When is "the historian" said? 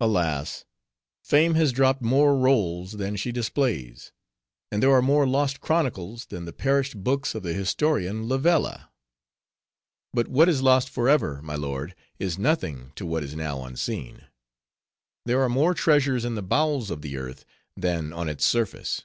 7.42-8.26